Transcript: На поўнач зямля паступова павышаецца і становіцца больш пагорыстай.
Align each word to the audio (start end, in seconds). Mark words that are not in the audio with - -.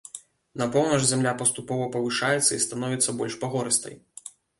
На 0.59 0.65
поўнач 0.75 1.01
зямля 1.09 1.33
паступова 1.41 1.85
павышаецца 1.95 2.47
і 2.57 2.63
становіцца 2.65 3.15
больш 3.21 3.37
пагорыстай. 3.45 3.95